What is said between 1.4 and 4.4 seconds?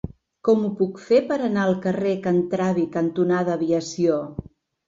anar al carrer Can Travi cantonada Aviació?